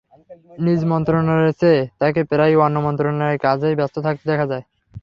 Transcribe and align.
নিজ 0.59 0.81
মন্ত্রণালয়ের 0.91 1.57
চেয়ে 1.61 1.81
তাঁকে 1.99 2.21
প্রায়ই 2.29 2.61
অন্য 2.65 2.77
মন্ত্রণালয়ের 2.85 3.41
কাজেই 3.45 3.77
ব্যস্ত 3.79 3.95
থাকতে 4.05 4.23
দেখা 4.31 4.45
যায়। 4.51 4.63